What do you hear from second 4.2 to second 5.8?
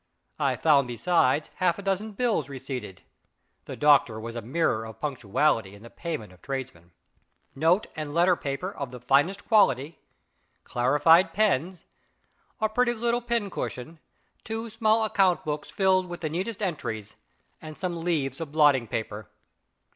a mirror of punctuality